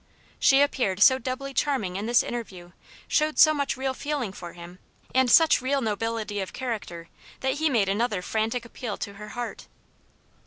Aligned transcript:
She 0.39 0.61
appeared 0.63 1.03
so 1.03 1.19
doubly 1.19 1.53
charming 1.53 1.95
in 1.95 2.07
this 2.07 2.23
interview, 2.23 2.71
showed 3.07 3.37
so 3.37 3.53
much 3.53 3.77
real 3.77 3.93
feeling 3.93 4.33
for 4.33 4.53
him, 4.53 4.79
and 5.13 5.29
such 5.29 5.61
real 5.61 5.79
nobility 5.79 6.39
of 6.39 6.53
character, 6.53 7.07
that 7.41 7.59
he 7.59 7.69
made 7.69 7.87
another 7.87 8.23
frantic 8.23 8.65
appeal 8.65 8.97
to 8.97 9.13
her 9.13 9.27
heart." 9.37 9.67